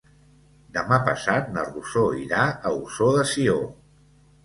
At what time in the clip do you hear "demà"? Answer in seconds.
0.77-0.99